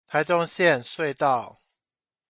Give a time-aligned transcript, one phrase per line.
[0.09, 1.59] 臺中線隧道